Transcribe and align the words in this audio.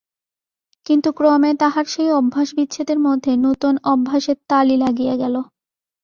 কিন্তু 0.85 1.09
ক্রমে 1.11 1.51
তাহার 1.59 1.85
সেই 1.85 2.09
অভ্যাসবিচ্ছেদের 2.19 2.99
মধ্যে 2.99 3.31
নূতন 3.43 3.75
অভ্যাসের 3.85 4.37
তালি 4.49 4.75
লাগিয়া 4.83 5.15
গেল। 5.15 5.35